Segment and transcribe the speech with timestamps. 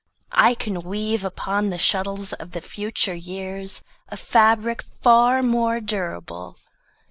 [0.31, 6.57] I can weave Upon the shuttles of the future years A fabric far more durable.